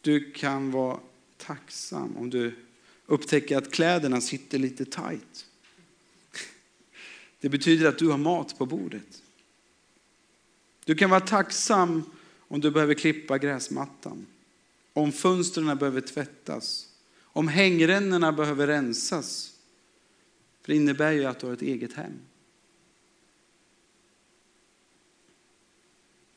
Du 0.00 0.32
kan 0.32 0.70
vara 0.70 1.00
tacksam 1.36 2.16
om 2.16 2.30
du 2.30 2.54
upptäcker 3.06 3.56
att 3.56 3.72
kläderna 3.72 4.20
sitter 4.20 4.58
lite 4.58 4.84
tajt. 4.84 5.46
Det 7.40 7.48
betyder 7.48 7.88
att 7.88 7.98
du 7.98 8.08
har 8.08 8.18
mat 8.18 8.58
på 8.58 8.66
bordet. 8.66 9.22
Du 10.84 10.94
kan 10.94 11.10
vara 11.10 11.20
tacksam 11.20 12.04
om 12.38 12.60
du 12.60 12.70
behöver 12.70 12.94
klippa 12.94 13.38
gräsmattan, 13.38 14.26
om 14.92 15.12
fönstren 15.12 15.78
behöver 15.78 16.00
tvättas, 16.00 16.88
om 17.22 17.48
hängrännorna 17.48 18.32
behöver 18.32 18.66
rensas. 18.66 19.52
För 20.62 20.72
det 20.72 20.76
innebär 20.76 21.12
ju 21.12 21.24
att 21.24 21.38
du 21.38 21.46
har 21.46 21.54
ett 21.54 21.62
eget 21.62 21.92
hem. 21.92 22.18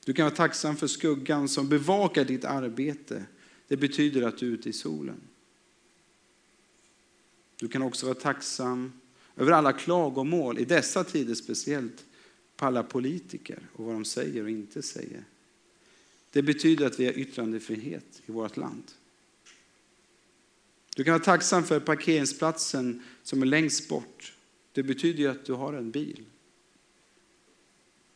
Du 0.10 0.13
kan 0.13 0.25
vara 0.25 0.36
tacksam 0.36 0.78
för 0.78 0.88
skuggan 0.88 1.50
som 1.50 1.70
bevakar 1.70 2.25
ditt 2.25 2.46
arbete. 2.46 3.25
Det 3.68 3.78
betyder 3.78 4.22
att 4.22 4.38
du 4.38 4.48
är 4.48 4.51
ute 4.51 4.70
i 4.70 4.74
solen. 4.74 5.22
Du 7.56 7.68
kan 7.68 7.82
också 7.82 8.06
vara 8.06 8.16
tacksam 8.16 8.94
över 9.36 9.51
alla 9.51 9.74
klagomål, 9.74 10.60
i 10.60 10.66
dessa 10.66 11.04
tider 11.04 11.36
speciellt, 11.36 12.06
på 12.56 12.66
alla 12.66 12.84
politiker 12.84 13.60
och 13.74 13.86
vad 13.86 13.96
de 13.96 14.06
säger 14.06 14.44
och 14.44 14.50
inte 14.50 14.82
säger. 14.82 15.24
Det 16.32 16.42
betyder 16.42 16.86
att 16.86 17.00
vi 17.00 17.06
har 17.06 17.13
yttrandefrihet 17.13 18.22
i 18.25 18.32
vårt 18.32 18.58
land. 18.58 18.92
Du 20.96 21.04
kan 21.04 21.13
vara 21.13 21.24
tacksam 21.24 21.63
för 21.63 21.80
parkeringsplatsen 21.80 23.04
som 23.24 23.42
är 23.42 23.46
längst 23.46 23.89
bort. 23.89 24.34
Det 24.72 24.84
betyder 24.84 25.20
ju 25.20 25.28
att 25.28 25.46
du 25.46 25.54
har 25.54 25.74
en 25.74 25.92
bil. 25.92 26.25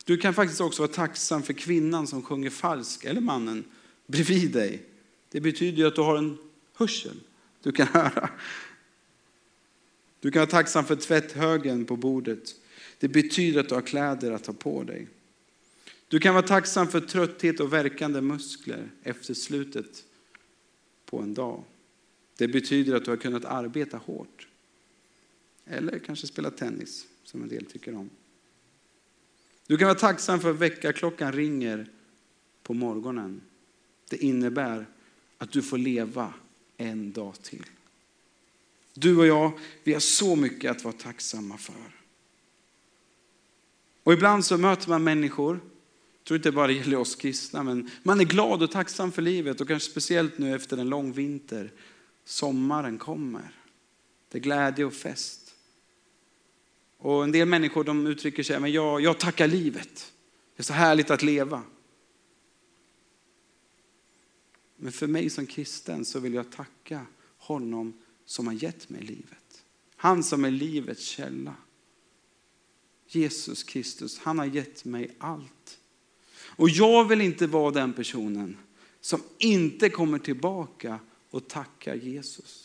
Du 0.04 0.16
kan 0.16 0.34
faktiskt 0.34 0.60
också 0.60 0.82
vara 0.82 0.92
tacksam 0.92 1.42
för 1.42 1.52
kvinnan 1.52 2.06
som 2.06 2.22
sjunger 2.22 2.50
falsk, 2.50 3.04
eller 3.04 3.20
mannen 3.20 3.64
bredvid 4.06 4.52
dig. 4.52 4.82
Det 5.28 5.40
betyder 5.40 5.78
ju 5.78 5.86
att 5.86 5.94
du 5.94 6.00
har 6.00 6.16
en 6.16 6.38
hörsel. 6.74 7.20
Du 7.62 7.72
kan 7.72 7.86
höra. 7.92 8.30
Du 10.20 10.30
kan 10.30 10.40
vara 10.40 10.50
tacksam 10.50 10.84
för 10.84 10.96
tvätthögen 10.96 11.84
på 11.84 11.96
bordet. 11.96 12.54
Det 12.98 13.08
betyder 13.08 13.60
att 13.60 13.68
du 13.68 13.74
har 13.74 13.82
kläder 13.82 14.32
att 14.32 14.44
ta 14.44 14.52
på 14.52 14.82
dig. 14.82 15.08
Du 16.08 16.18
kan 16.18 16.34
vara 16.34 16.46
tacksam 16.46 16.88
för 16.88 17.00
trötthet 17.00 17.60
och 17.60 17.72
verkande 17.72 18.20
muskler 18.20 18.90
efter 19.02 19.34
slutet 19.34 20.04
på 21.06 21.18
en 21.18 21.34
dag. 21.34 21.64
Det 22.36 22.48
betyder 22.48 22.94
att 22.94 23.04
du 23.04 23.10
har 23.10 23.18
kunnat 23.18 23.44
arbeta 23.44 23.96
hårt. 23.96 24.48
Eller 25.64 25.98
kanske 25.98 26.26
spela 26.26 26.50
tennis, 26.50 27.06
som 27.24 27.42
en 27.42 27.48
del 27.48 27.64
tycker 27.64 27.94
om. 27.94 28.10
Du 29.66 29.76
kan 29.76 29.88
vara 29.88 29.98
tacksam 29.98 30.40
för 30.40 30.50
att 30.50 30.56
väckarklockan 30.56 31.32
ringer 31.32 31.88
på 32.62 32.74
morgonen. 32.74 33.40
Det 34.10 34.16
innebär 34.16 34.86
att 35.38 35.52
du 35.52 35.62
får 35.62 35.78
leva 35.78 36.34
en 36.76 37.12
dag 37.12 37.34
till. 37.42 37.66
Du 38.94 39.16
och 39.16 39.26
jag, 39.26 39.52
vi 39.84 39.92
har 39.92 40.00
så 40.00 40.36
mycket 40.36 40.70
att 40.70 40.84
vara 40.84 40.94
tacksamma 40.94 41.58
för. 41.58 41.94
Och 44.02 44.12
ibland 44.12 44.44
så 44.44 44.58
möter 44.58 44.88
man 44.88 45.04
människor, 45.04 45.60
jag 46.18 46.26
tror 46.26 46.36
inte 46.36 46.52
bara 46.52 46.66
det 46.66 46.72
gäller 46.72 46.96
oss 46.96 47.16
kristna, 47.16 47.62
men 47.62 47.90
man 48.02 48.20
är 48.20 48.24
glad 48.24 48.62
och 48.62 48.70
tacksam 48.70 49.12
för 49.12 49.22
livet 49.22 49.60
och 49.60 49.68
kanske 49.68 49.90
speciellt 49.90 50.38
nu 50.38 50.54
efter 50.54 50.76
en 50.76 50.88
lång 50.88 51.12
vinter. 51.12 51.72
Sommaren 52.24 52.98
kommer. 52.98 53.54
Det 54.28 54.38
är 54.38 54.42
glädje 54.42 54.84
och 54.84 54.94
fest. 54.94 55.43
Och 57.04 57.24
en 57.24 57.32
del 57.32 57.48
människor 57.48 57.84
de 57.84 58.06
uttrycker 58.06 58.42
sig, 58.42 58.60
men 58.60 58.72
jag, 58.72 59.00
jag 59.00 59.20
tackar 59.20 59.48
livet. 59.48 60.12
Det 60.56 60.60
är 60.60 60.64
så 60.64 60.72
härligt 60.72 61.10
att 61.10 61.22
leva. 61.22 61.62
Men 64.76 64.92
för 64.92 65.06
mig 65.06 65.30
som 65.30 65.46
kristen 65.46 66.04
så 66.04 66.18
vill 66.18 66.34
jag 66.34 66.52
tacka 66.52 67.06
honom 67.38 67.92
som 68.24 68.46
har 68.46 68.54
gett 68.54 68.88
mig 68.88 69.02
livet. 69.02 69.64
Han 69.96 70.22
som 70.22 70.44
är 70.44 70.50
livets 70.50 71.04
källa. 71.04 71.54
Jesus 73.08 73.62
Kristus, 73.62 74.18
han 74.18 74.38
har 74.38 74.46
gett 74.46 74.84
mig 74.84 75.14
allt. 75.18 75.78
Och 76.36 76.70
jag 76.70 77.08
vill 77.08 77.20
inte 77.20 77.46
vara 77.46 77.70
den 77.70 77.92
personen 77.92 78.56
som 79.00 79.22
inte 79.38 79.88
kommer 79.88 80.18
tillbaka 80.18 80.98
och 81.30 81.48
tackar 81.48 81.94
Jesus. 81.94 82.63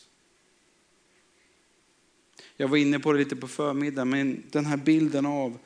Jag 2.56 2.68
var 2.68 2.76
inne 2.76 2.98
på 2.98 3.12
det 3.12 3.18
lite 3.18 3.36
på 3.36 3.48
förmiddagen, 3.48 4.10
men 4.10 4.42
den 4.50 4.66
här 4.66 4.76
bilden 4.76 5.26
av, 5.26 5.58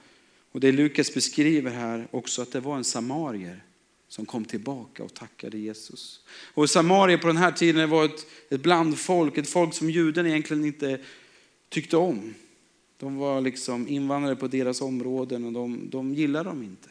och 0.53 0.61
det 0.61 0.73
Lukas 0.73 1.15
beskriver 1.15 1.71
här 1.71 2.09
också, 2.11 2.43
att 2.43 2.53
det 2.53 2.61
var 2.61 2.77
en 2.77 2.85
samarier 2.85 3.65
som 4.09 4.27
kom 4.27 4.45
tillbaka 4.45 5.05
och 5.05 5.15
tackade 5.15 5.59
Jesus. 5.59 6.21
Och 6.55 6.71
samarier 6.71 7.19
på 7.19 7.27
den 7.27 7.37
här 7.37 7.53
tiden 7.53 7.91
var 7.91 8.05
ett, 8.05 8.27
ett 8.51 8.63
blandfolk, 8.63 9.39
ett 9.39 9.49
folk 9.49 9.75
som 9.75 9.91
judarna 9.91 10.29
egentligen 10.29 10.65
inte 10.65 11.01
tyckte 11.69 11.97
om. 11.97 12.35
De 12.99 13.17
var 13.17 13.41
liksom 13.41 13.89
invandrare 13.89 14.37
på 14.37 14.47
deras 14.47 14.81
områden 14.81 15.45
och 15.45 15.53
de, 15.53 15.91
de 15.91 16.15
gillade 16.15 16.49
dem 16.49 16.63
inte. 16.63 16.89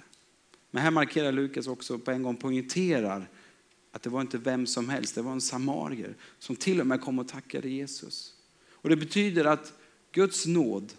Men 0.71 0.83
här 0.83 0.91
markerar 0.91 1.31
Lukas 1.31 1.67
också 1.67 1.97
på 1.97 2.11
en 2.11 2.23
gång 2.23 2.35
poängterar 2.35 3.27
att 3.91 4.03
det 4.03 4.09
var 4.09 4.21
inte 4.21 4.37
vem 4.37 4.67
som 4.67 4.89
helst, 4.89 5.15
det 5.15 5.21
var 5.21 5.31
en 5.31 5.41
samarier 5.41 6.15
som 6.39 6.55
till 6.55 6.81
och 6.81 6.87
med 6.87 7.01
kom 7.01 7.19
och 7.19 7.27
tackade 7.27 7.69
Jesus. 7.69 8.33
Och 8.83 8.89
det 8.89 8.95
betyder 8.95 9.45
att 9.45 9.73
Guds 10.11 10.45
nåd, 10.45 10.93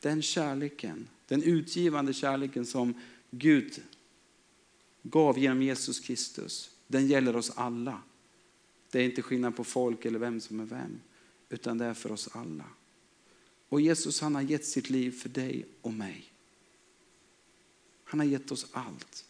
den 0.00 0.22
kärleken, 0.22 1.08
den 1.26 1.42
utgivande 1.42 2.12
kärleken 2.12 2.66
som 2.66 2.94
Gud 3.30 3.82
gav 5.02 5.38
genom 5.38 5.62
Jesus 5.62 6.00
Kristus, 6.00 6.70
den 6.86 7.06
gäller 7.06 7.36
oss 7.36 7.50
alla. 7.54 8.02
Det 8.90 8.98
är 8.98 9.04
inte 9.04 9.22
skillnad 9.22 9.56
på 9.56 9.64
folk 9.64 10.04
eller 10.04 10.18
vem 10.18 10.40
som 10.40 10.60
är 10.60 10.64
vem, 10.64 11.00
utan 11.48 11.78
det 11.78 11.84
är 11.84 11.94
för 11.94 12.12
oss 12.12 12.28
alla. 12.32 12.64
Och 13.68 13.80
Jesus 13.80 14.20
han 14.20 14.34
har 14.34 14.42
gett 14.42 14.64
sitt 14.64 14.90
liv 14.90 15.10
för 15.10 15.28
dig 15.28 15.66
och 15.80 15.92
mig. 15.92 16.32
Han 18.04 18.20
har 18.20 18.26
gett 18.26 18.52
oss 18.52 18.66
allt. 18.72 19.24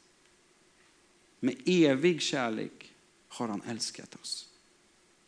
Med 1.41 1.57
evig 1.65 2.21
kärlek 2.21 2.93
har 3.29 3.49
han 3.49 3.63
älskat 3.63 4.15
oss. 4.15 4.49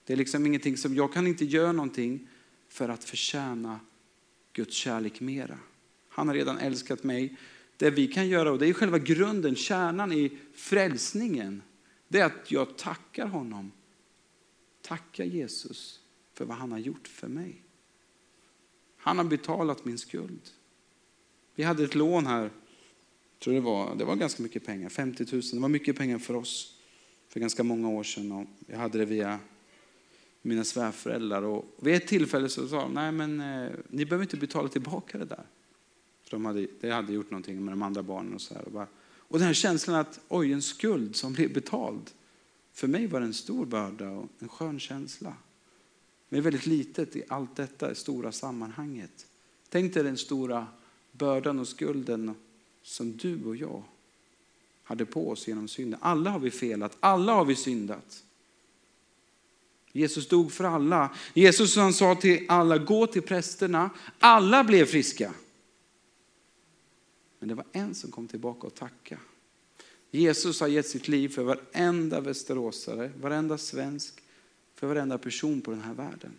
Det 0.05 0.13
är 0.13 0.17
liksom 0.17 0.47
ingenting 0.47 0.77
som, 0.77 0.95
jag 0.95 1.13
kan 1.13 1.27
inte 1.27 1.45
göra 1.45 1.73
någonting 1.73 2.29
för 2.73 2.89
att 2.89 3.05
förtjäna 3.05 3.81
Guds 4.53 4.77
kärlek 4.77 5.21
mera. 5.21 5.59
Han 6.09 6.29
har 6.29 6.35
redan 6.35 6.59
älskat 6.59 7.05
mig. 7.05 7.37
Det 7.77 7.91
vi 7.91 8.09
kan 8.09 8.29
göra, 8.29 8.53
och 8.53 8.59
det 8.59 8.69
är 8.69 8.73
själva 8.73 8.99
grunden, 8.99 9.57
kärnan 9.57 10.13
i 10.13 10.39
frälsningen, 10.55 11.63
det 12.09 12.21
är 12.21 12.25
att 12.25 12.51
jag 12.51 12.79
tackar 12.79 13.27
honom. 13.27 13.73
Tackar 14.83 15.25
Jesus 15.25 16.01
för 16.35 16.45
vad 16.45 16.57
han 16.57 16.73
har 16.73 16.79
gjort 16.79 17.09
för 17.09 17.29
mig. 17.29 17.63
Han 18.97 19.19
har 19.19 19.25
betalat 19.25 19.85
min 19.85 19.99
skuld. 19.99 20.51
Vi 21.55 21.63
hade 21.63 21.85
ett 21.85 21.95
lån 21.95 22.27
här, 22.27 22.51
tror 23.39 23.55
det 23.55 23.61
var, 23.61 23.95
det 23.95 24.05
var 24.05 24.17
ganska 24.17 24.43
mycket 24.43 24.67
pengar, 24.67 24.89
50 24.89 25.27
000. 25.33 25.43
Det 25.53 25.59
var 25.59 25.69
mycket 25.69 25.97
pengar 25.97 26.19
för 26.19 26.35
oss 26.35 26.79
för 27.29 27.41
ganska 27.41 27.63
många 27.63 27.89
år 27.89 28.03
sedan. 28.03 28.33
Och 28.33 28.47
jag 28.67 28.79
hade 28.79 28.99
det 28.99 29.05
via 29.05 29.39
mina 30.43 30.65
svärföräldrar. 30.65 31.43
Och 31.43 31.65
vid 31.81 31.95
ett 31.95 32.07
tillfälle 32.07 32.49
så 32.49 32.69
sa 32.69 32.83
de, 32.83 32.95
nej 32.95 33.13
men 33.13 33.41
eh, 33.41 33.71
ni 33.89 34.05
behöver 34.05 34.25
inte 34.25 34.37
betala 34.37 34.69
tillbaka 34.69 35.19
det 35.19 35.25
där. 35.25 35.45
För 36.23 36.31
de 36.31 36.45
hade, 36.45 36.67
de 36.81 36.91
hade 36.91 37.13
gjort 37.13 37.31
någonting 37.31 37.65
med 37.65 37.73
de 37.73 37.83
andra 37.83 38.03
barnen 38.03 38.35
och 38.35 38.41
så 38.41 38.55
här. 38.55 38.65
Och, 38.65 38.73
bara, 38.73 38.87
och 39.17 39.39
den 39.39 39.47
här 39.47 39.55
känslan 39.55 39.97
att, 39.97 40.21
oj 40.29 40.53
en 40.53 40.63
skuld 40.63 41.17
som 41.17 41.33
blev 41.33 41.53
betald. 41.53 42.11
För 42.73 42.89
mig 42.89 43.07
var 43.07 43.21
det 43.21 43.27
en 43.27 43.35
stor 43.35 43.67
börda 43.67 44.11
och 44.11 44.29
en 44.39 44.49
skön 44.49 44.81
känsla. 44.81 45.35
Men 46.29 46.37
det 46.37 46.41
är 46.41 46.43
väldigt 46.43 46.67
litet 46.67 47.17
i 47.17 47.23
allt 47.29 47.57
detta 47.57 47.93
i 47.93 47.95
stora 47.95 48.33
sammanhanget. 48.33 49.27
Tänk 49.69 49.95
dig 49.95 50.03
den 50.05 50.17
stora 50.17 50.67
bördan 51.13 51.59
och 51.59 51.69
skulden 51.69 52.35
som 52.83 53.17
du 53.17 53.45
och 53.45 53.57
jag 53.57 53.83
hade 54.83 55.05
på 55.05 55.31
oss 55.31 55.49
genom 55.49 55.69
synden. 55.69 56.01
Alla 56.03 56.31
har 56.31 56.39
vi 56.39 56.51
felat, 56.51 56.97
alla 57.01 57.33
har 57.33 57.45
vi 57.45 57.57
syndat. 57.57 58.25
Jesus 59.93 60.29
dog 60.29 60.53
för 60.53 60.65
alla. 60.65 61.17
Jesus 61.35 61.77
han 61.77 61.93
sa 61.93 62.15
till 62.15 62.47
alla, 62.49 62.79
gå 62.79 63.07
till 63.07 63.23
prästerna. 63.23 63.91
Alla 64.19 64.65
blev 64.65 64.87
friska. 64.87 65.35
Men 67.39 67.49
det 67.49 67.55
var 67.55 67.67
en 67.73 67.95
som 67.95 68.11
kom 68.11 68.29
tillbaka 68.29 68.67
och 68.67 68.75
tackade. 68.75 69.21
Jesus 70.11 70.61
har 70.61 70.69
gett 70.69 70.89
sitt 70.89 71.09
liv 71.09 71.29
för 71.29 71.43
varenda 71.43 72.21
västeråsare, 72.21 73.13
varenda 73.21 73.59
svensk, 73.59 74.15
för 74.75 74.87
varenda 74.87 75.19
person 75.19 75.61
på 75.61 75.71
den 75.71 75.81
här 75.81 75.95
världen. 75.95 76.33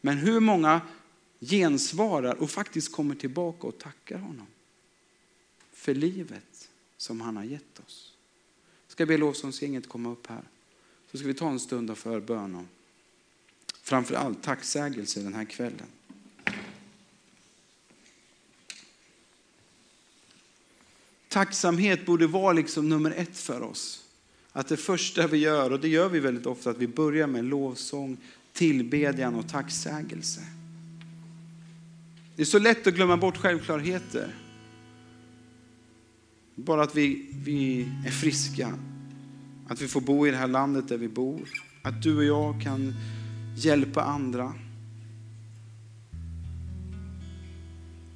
Men 0.00 0.16
hur 0.18 0.40
många 0.40 0.80
gensvarar 1.40 2.42
och 2.42 2.50
faktiskt 2.50 2.92
kommer 2.92 3.14
tillbaka 3.14 3.66
och 3.66 3.78
tackar 3.78 4.18
honom? 4.18 4.46
för 5.82 5.94
livet 5.94 6.70
som 6.96 7.20
han 7.20 7.36
har 7.36 7.44
gett 7.44 7.80
oss. 7.86 8.14
Jag 8.86 8.92
ska 8.92 9.06
be 9.06 9.16
lovsångsgänget 9.16 9.88
komma 9.88 10.12
upp 10.12 10.26
här. 10.26 10.42
Så 11.12 11.18
ska 11.18 11.26
vi 11.26 11.34
ta 11.34 11.50
en 11.50 11.60
stund 11.60 11.90
av 11.90 11.94
förbön 11.94 12.54
och 12.54 12.64
framför 13.82 14.14
allt 14.14 14.42
tacksägelse 14.42 15.20
den 15.20 15.34
här 15.34 15.44
kvällen. 15.44 15.86
Tacksamhet 21.28 22.06
borde 22.06 22.26
vara 22.26 22.52
liksom 22.52 22.88
nummer 22.88 23.10
ett 23.10 23.38
för 23.38 23.62
oss. 23.62 24.04
Att 24.52 24.68
det 24.68 24.76
första 24.76 25.26
vi 25.26 25.38
gör, 25.38 25.70
och 25.70 25.80
det 25.80 25.88
gör 25.88 26.08
vi 26.08 26.20
väldigt 26.20 26.46
ofta, 26.46 26.70
att 26.70 26.78
vi 26.78 26.86
börjar 26.86 27.26
med 27.26 27.44
lovsång, 27.44 28.16
tillbedjan 28.52 29.34
och 29.34 29.48
tacksägelse. 29.48 30.40
Det 32.36 32.42
är 32.42 32.46
så 32.46 32.58
lätt 32.58 32.86
att 32.86 32.94
glömma 32.94 33.16
bort 33.16 33.36
självklarheter. 33.36 34.34
Bara 36.54 36.82
att 36.82 36.94
vi, 36.94 37.26
vi 37.44 37.88
är 38.06 38.10
friska, 38.10 38.78
att 39.72 39.80
vi 39.80 39.88
får 39.88 40.00
bo 40.00 40.26
i 40.26 40.30
det 40.30 40.36
här 40.36 40.48
landet 40.48 40.88
där 40.88 40.96
vi 40.96 41.08
bor, 41.08 41.48
att 41.82 42.02
du 42.02 42.16
och 42.16 42.24
jag 42.24 42.62
kan 42.62 42.94
hjälpa 43.56 44.02
andra. 44.02 44.52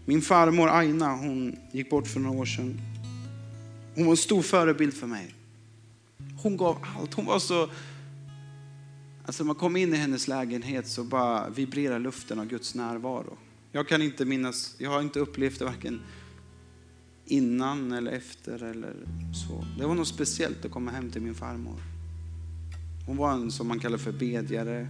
Min 0.05 0.23
farmor 0.23 0.69
Aina, 0.69 1.17
hon 1.17 1.57
gick 1.73 1.91
bort 1.91 2.07
för 2.07 2.21
några 2.21 2.39
år 2.39 2.45
sedan. 2.45 2.81
Hon 3.95 4.05
var 4.05 4.13
en 4.13 4.17
stor 4.17 4.43
förebild 4.43 4.95
för 4.95 5.07
mig. 5.07 5.35
Hon 6.43 6.57
gav 6.57 6.79
allt. 6.99 7.15
Hon 7.15 7.27
var 7.27 7.39
så... 7.39 7.69
Alltså 9.25 9.43
när 9.43 9.47
man 9.47 9.57
kom 9.57 9.77
in 9.77 9.95
i 9.95 9.97
hennes 9.97 10.29
lägenhet 10.29 10.89
så 10.89 11.05
bara 11.05 11.49
vibrerar 11.49 11.99
luften 11.99 12.39
av 12.39 12.47
Guds 12.47 12.75
närvaro. 12.75 13.39
Jag 13.73 13.89
kan 13.89 14.03
inte 14.03 14.25
minnas, 14.25 14.75
jag 14.79 14.91
har 14.91 15.01
inte 15.01 15.21
upplevt 15.21 15.59
det 15.59 15.65
varken 15.65 16.01
innan 17.27 17.93
eller 17.93 18.13
efter 18.13 18.63
eller 18.63 18.95
så. 19.49 19.65
Det 19.79 19.87
var 19.87 19.95
något 19.95 20.09
speciellt 20.09 20.65
att 20.65 20.71
komma 20.71 20.91
hem 20.91 21.11
till 21.11 21.23
min 21.23 21.35
farmor. 21.35 21.81
Hon 23.07 23.17
var 23.17 23.33
en 23.33 23.51
som 23.51 23.69
man 23.69 23.79
kallar 23.79 23.99
för 23.99 24.13
bedjare. 24.13 24.89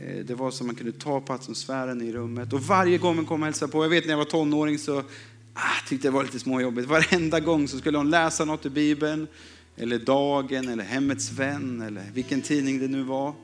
Eh, 0.00 0.24
det 0.24 0.34
var 0.34 0.50
som 0.50 0.66
man 0.66 0.76
kunde 0.76 0.92
ta 0.92 1.20
på 1.20 1.32
atmosfären 1.32 2.02
i 2.02 2.12
rummet. 2.12 2.52
Och 2.52 2.60
varje 2.60 2.98
gång 2.98 3.16
hon 3.16 3.26
kom 3.26 3.40
och 3.40 3.46
hälsade 3.46 3.72
på, 3.72 3.84
jag 3.84 3.90
vet 3.90 4.04
när 4.04 4.12
jag 4.12 4.18
var 4.18 4.24
tonåring 4.24 4.78
så 4.78 5.02
ah, 5.54 5.88
tyckte 5.88 6.08
det 6.08 6.12
var 6.12 6.22
lite 6.22 6.38
småjobbigt. 6.38 6.88
Varenda 6.88 7.40
gång 7.40 7.68
så 7.68 7.78
skulle 7.78 7.98
hon 7.98 8.10
läsa 8.10 8.44
något 8.44 8.66
i 8.66 8.70
Bibeln, 8.70 9.26
eller 9.76 9.98
Dagen, 9.98 10.68
eller 10.68 10.84
Hemmets 10.84 11.32
vän, 11.32 11.82
eller 11.82 12.04
vilken 12.14 12.42
tidning 12.42 12.78
det 12.78 12.88
nu 12.88 13.02
var. 13.02 13.34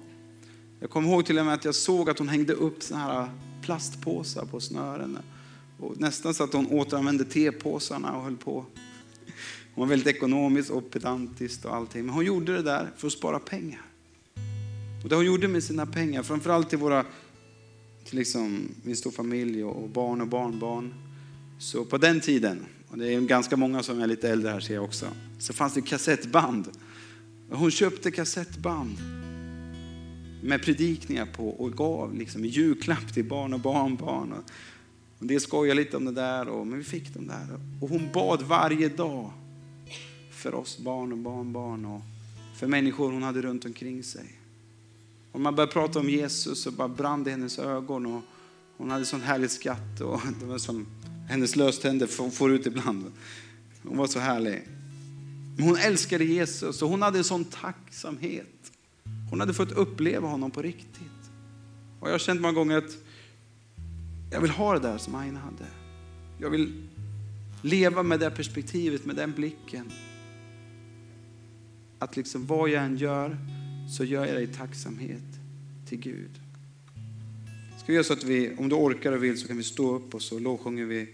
Jag 0.81 0.91
kommer 0.91 1.09
ihåg 1.09 1.27
till 1.27 1.39
och 1.39 1.45
med 1.45 1.55
att 1.55 1.65
jag 1.65 1.75
såg 1.75 2.11
att 2.11 2.19
hon 2.19 2.29
hängde 2.29 2.53
upp 2.53 2.83
såna 2.83 3.01
här 3.01 3.31
plastpåsar 3.63 4.45
på 4.45 4.61
snören. 4.61 5.19
Och 5.79 6.01
nästan 6.01 6.35
så 6.35 6.45
att 6.45 6.53
hon 6.53 6.67
återanvände 6.67 7.25
tepåsarna 7.25 8.17
och 8.17 8.23
höll 8.23 8.37
på. 8.37 8.65
Hon 9.75 9.83
var 9.83 9.87
väldigt 9.87 10.17
ekonomisk 10.17 10.71
och 10.71 10.91
pedantisk 10.91 11.65
och 11.65 11.75
allting. 11.75 12.07
Men 12.07 12.15
hon 12.15 12.25
gjorde 12.25 12.53
det 12.53 12.63
där 12.63 12.91
för 12.97 13.07
att 13.07 13.13
spara 13.13 13.39
pengar. 13.39 13.83
Och 15.03 15.09
det 15.09 15.17
hon 15.17 15.25
gjorde 15.25 15.49
med 15.49 15.65
sina 15.65 15.87
pengar, 15.87 16.23
framförallt 16.23 16.69
till 16.69 16.79
våra, 16.79 17.05
till 18.05 18.19
liksom 18.19 18.69
min 18.83 18.97
stor 18.97 19.11
familj 19.11 19.65
och 19.65 19.89
barn 19.89 20.21
och 20.21 20.29
barnbarn. 20.29 20.95
Så 21.59 21.85
på 21.85 21.99
den 21.99 22.21
tiden, 22.21 22.67
och 22.89 22.99
det 22.99 23.15
är 23.15 23.21
ganska 23.21 23.57
många 23.57 23.83
som 23.83 24.01
är 24.01 24.07
lite 24.07 24.31
äldre 24.31 24.51
här 24.51 24.61
ser 24.61 24.75
jag 24.75 24.85
också, 24.85 25.07
så 25.39 25.53
fanns 25.53 25.75
det 25.75 25.83
kassettband. 25.83 26.69
Hon 27.51 27.71
köpte 27.71 28.11
kassettband 28.11 28.97
med 30.43 30.63
predikningar 30.63 31.27
på 31.27 31.49
och 31.49 31.73
gav 31.73 32.15
liksom 32.15 32.45
i 32.45 32.49
julklapp 32.49 33.15
till 33.15 33.25
barn 33.25 33.55
och 33.55 33.61
barnbarn. 33.61 34.33
Och, 34.33 34.51
en 35.21 35.27
det 35.27 35.41
skojar 35.41 35.75
lite 35.75 35.97
om 35.97 36.05
det 36.05 36.13
där, 36.13 36.49
och, 36.49 36.67
men 36.67 36.79
vi 36.79 36.85
fick 36.85 37.15
dem 37.15 37.27
där. 37.27 37.61
Och 37.81 37.89
hon 37.89 38.13
bad 38.13 38.43
varje 38.43 38.89
dag 38.89 39.33
för 40.31 40.55
oss 40.55 40.79
barn 40.79 41.13
och 41.13 41.19
barnbarn 41.19 41.85
och 41.85 42.01
för 42.57 42.67
människor 42.67 43.13
hon 43.13 43.23
hade 43.23 43.43
runt 43.43 43.65
omkring 43.65 44.03
sig. 44.03 44.39
Och 45.33 45.41
man 45.41 45.55
började 45.55 45.73
prata 45.73 45.99
om 45.99 46.11
Jesus 46.11 46.63
så 46.63 46.71
bara 46.71 46.89
brann 46.89 47.25
det 47.25 47.31
i 47.31 47.33
hennes 47.33 47.59
ögon. 47.59 48.07
Och 48.07 48.23
hon 48.77 48.91
hade 48.91 49.05
sån 49.05 49.21
härlig 49.21 49.51
skatt 49.51 50.01
och 50.01 50.21
det 50.41 50.47
var 50.47 50.59
som 50.59 50.87
hennes 51.29 51.57
löständer 51.57 52.31
får 52.31 52.53
ut 52.53 52.67
ibland. 52.67 53.13
Hon 53.83 53.99
var 53.99 54.07
så 54.07 54.19
härlig. 54.19 54.63
Men 55.57 55.67
hon 55.67 55.77
älskade 55.77 56.25
Jesus 56.25 56.83
och 56.83 56.89
hon 56.89 57.03
hade 57.03 57.19
en 57.19 57.25
sån 57.25 57.45
tacksamhet 57.45 58.47
hon 59.31 59.41
hade 59.41 59.55
fått 59.55 59.73
uppleva 59.73 60.29
honom 60.29 60.51
på 60.51 60.63
riktigt. 60.63 61.31
Och 62.01 62.09
jag 62.09 62.13
har 62.13 62.19
känt 62.19 62.41
många 62.41 62.55
gånger 62.55 62.77
att 62.77 62.97
jag 64.31 64.41
vill 64.41 64.51
ha 64.51 64.73
det 64.73 64.89
där 64.89 64.99
som 64.99 65.15
Aina 65.15 65.41
hade. 65.41 65.67
Jag 66.39 66.51
vill 66.51 66.89
leva 67.63 68.03
med 68.03 68.21
det 68.21 68.31
perspektivet, 68.31 69.05
med 69.05 69.17
den 69.17 69.33
blicken. 69.33 69.93
Att 71.99 72.17
liksom 72.17 72.47
vad 72.47 72.69
jag 72.69 72.85
än 72.85 72.97
gör 72.97 73.37
så 73.97 74.05
gör 74.05 74.27
jag 74.27 74.37
det 74.37 74.43
i 74.43 74.47
tacksamhet 74.47 75.23
till 75.89 75.99
Gud. 75.99 76.31
Ska 77.79 77.87
vi 77.87 77.93
göra 77.95 78.05
så 78.05 78.13
att 78.13 78.25
vi, 78.25 78.57
om 78.59 78.69
du 78.69 78.75
orkar 78.77 79.13
och 79.13 79.25
vill 79.25 79.39
så 79.39 79.47
kan 79.49 79.57
vi 79.57 79.63
stå 79.63 79.95
upp 79.97 80.15
och 80.15 80.23
så 80.23 80.39
lovsjunger 80.39 80.85
vi 80.85 81.09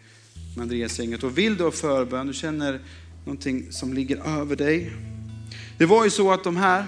med 0.57 0.62
Andreas-gänget. 0.62 1.22
Och 1.22 1.38
vill 1.38 1.57
du 1.57 1.64
ha 1.64 1.70
förbön, 1.70 2.27
du 2.27 2.33
känner 2.33 2.81
någonting 3.25 3.72
som 3.72 3.92
ligger 3.92 4.40
över 4.40 4.57
dig. 4.57 4.92
Det 5.79 5.87
var 5.87 6.05
ju 6.05 6.11
så 6.11 6.33
att 6.33 6.44
de 6.44 6.57
här 6.57 6.85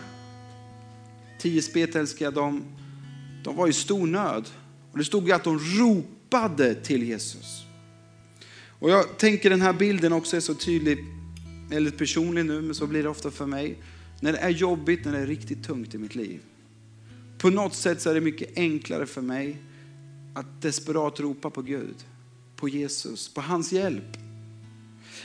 tio 1.41 1.63
spetälska, 1.63 2.31
de, 2.31 2.63
de 3.45 3.57
var 3.57 3.69
i 3.69 3.73
stor 3.73 4.07
nöd. 4.07 4.49
Och 4.93 4.99
det 4.99 5.05
stod 5.05 5.27
ju 5.27 5.33
att 5.33 5.45
de 5.45 5.59
ropade 5.59 6.14
till 6.83 7.03
Jesus. 7.03 7.65
Och 8.79 8.91
jag 8.91 9.19
tänker 9.19 9.51
den 9.51 9.63
här 9.63 9.73
bilden 9.73 10.13
också 10.13 10.37
är 10.37 10.41
så 10.41 10.55
tydlig, 10.55 10.99
väldigt 11.71 11.99
personlig 11.99 12.47
nu, 12.47 12.63
men 12.63 12.75
så 12.75 12.87
blir 12.87 13.03
det 13.03 13.09
ofta 13.09 13.31
för 13.31 13.47
mig. 13.47 13.79
När 14.21 14.33
det 14.33 14.39
är 14.39 14.51
jobbigt, 14.51 15.05
när 15.05 15.13
det 15.13 15.19
är 15.19 15.27
riktigt 15.27 15.65
tungt 15.65 15.95
i 15.95 15.99
mitt 15.99 16.15
liv. 16.15 16.41
På 17.39 17.51
något 17.51 17.75
sätt 17.75 18.01
så 18.01 18.11
är 18.11 18.15
det 18.15 18.21
mycket 18.21 18.59
enklare 18.59 19.07
för 19.07 19.23
mig 19.23 19.57
att 20.35 20.63
desperat 20.63 21.21
ropa 21.21 21.51
på 21.51 21.63
Gud, 21.63 21.97
på 22.57 22.69
Jesus, 22.69 23.35
på 23.35 23.41
hans 23.41 23.73
hjälp. 23.73 24.17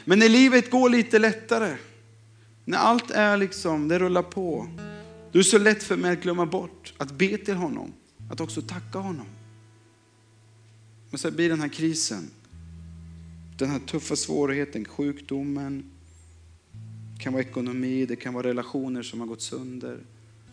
Men 0.05 0.19
när 0.19 0.29
livet 0.29 0.71
går 0.71 0.89
lite 0.89 1.19
lättare, 1.19 1.77
när 2.65 2.77
allt 2.77 3.11
är 3.11 3.37
liksom, 3.37 3.87
det 3.87 3.99
rullar 3.99 4.23
på, 4.23 4.67
då 5.31 5.39
är 5.39 5.43
det 5.43 5.49
så 5.49 5.57
lätt 5.57 5.83
för 5.83 5.97
mig 5.97 6.11
att 6.11 6.21
glömma 6.21 6.45
bort 6.45 6.93
att 6.97 7.11
be 7.11 7.37
till 7.37 7.55
honom, 7.55 7.93
att 8.31 8.41
också 8.41 8.61
tacka 8.61 8.99
honom. 8.99 9.25
Men 11.09 11.19
så 11.19 11.31
blir 11.31 11.49
den 11.49 11.61
här 11.61 11.67
krisen, 11.67 12.29
den 13.57 13.69
här 13.69 13.79
tuffa 13.79 14.15
svårigheten, 14.15 14.85
sjukdomen, 14.85 15.83
det 17.13 17.23
kan 17.23 17.33
vara 17.33 17.43
ekonomi, 17.43 18.05
det 18.05 18.15
kan 18.15 18.33
vara 18.33 18.47
relationer 18.47 19.03
som 19.03 19.19
har 19.19 19.27
gått 19.27 19.41
sönder. 19.41 19.99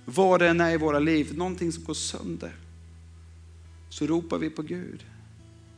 Vad 0.04 0.40
det 0.40 0.48
än 0.48 0.60
är 0.60 0.74
i 0.74 0.76
våra 0.76 0.98
liv, 0.98 1.36
någonting 1.36 1.72
som 1.72 1.84
går 1.84 1.94
sönder, 1.94 2.56
så 3.88 4.06
ropar 4.06 4.38
vi 4.38 4.50
på 4.50 4.62
Gud. 4.62 5.06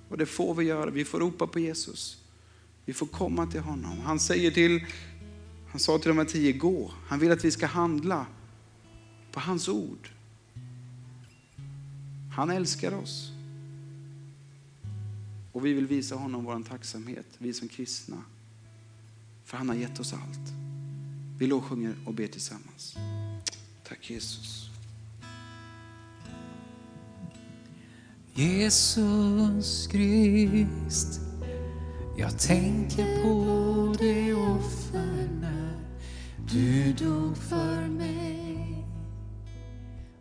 Och 0.09 0.19
det 0.19 0.27
får 0.27 0.55
vi 0.55 0.65
göra, 0.65 0.91
vi 0.91 1.05
får 1.05 1.21
ropa 1.21 1.47
på 1.47 1.59
Jesus. 1.59 2.19
Vi 2.85 2.93
får 2.93 3.07
komma 3.07 3.47
till 3.47 3.61
honom. 3.61 4.01
Han 4.01 4.21
säger 4.21 4.51
till, 4.51 4.85
han 5.71 5.81
sa 5.81 5.99
till 5.99 6.09
de 6.09 6.19
här 6.19 6.25
tio, 6.25 6.53
gå. 6.53 6.93
Han 7.07 7.19
vill 7.19 7.33
att 7.33 7.45
vi 7.45 7.51
ska 7.51 7.67
handla 7.67 8.27
på 9.33 9.41
hans 9.41 9.69
ord. 9.69 10.09
Han 12.37 12.51
älskar 12.51 12.95
oss. 12.95 13.33
Och 15.53 15.67
vi 15.67 15.73
vill 15.73 15.87
visa 15.87 16.15
honom 16.15 16.45
vår 16.45 16.63
tacksamhet, 16.63 17.27
vi 17.39 17.53
som 17.53 17.69
kristna. 17.69 18.23
För 19.45 19.57
han 19.57 19.69
har 19.69 19.77
gett 19.77 20.01
oss 20.01 20.13
allt. 20.13 20.53
Vi 21.39 21.47
lovsjunger 21.47 21.95
och 22.07 22.15
ber 22.15 22.27
tillsammans. 22.27 22.97
Tack 23.85 24.11
Jesus. 24.11 24.71
Jesus 28.39 29.87
Krist, 29.87 31.21
jag 32.19 32.39
tänker 32.39 33.23
på 33.23 33.95
det 33.99 34.35
offer 34.35 35.29
när 35.41 35.79
du 36.53 36.93
dog 36.93 37.37
för 37.37 37.89
mig 37.89 38.85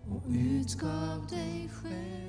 och 0.10 0.24
utgav 0.30 1.28
dig 1.30 1.70
själv 1.84 2.27